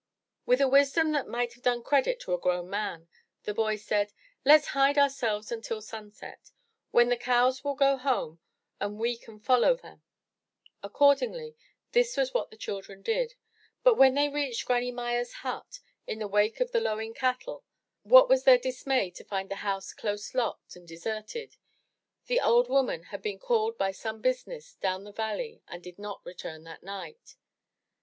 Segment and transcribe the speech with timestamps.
[0.47, 3.07] With a wisdom that might have done credit to a grown man,
[3.43, 6.49] the boy said: Let*s hide ourselves until sunset.
[6.91, 8.39] Then the cows will go home
[8.79, 10.01] and we can follow them/*
[10.81, 11.55] Accordingly,
[11.91, 13.35] this was what the children did,
[13.83, 17.63] but when they reached Granny Myers* hut, in the wake of the lowing cattle,
[18.01, 21.57] what was their dismay to find the house close locked and deserted.
[22.25, 26.25] The old woman had been called by some business down the valley and did not
[26.25, 27.35] return that night.